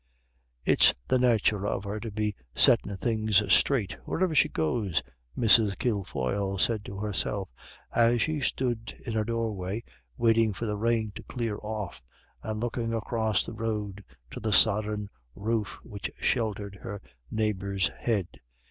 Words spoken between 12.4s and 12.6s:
and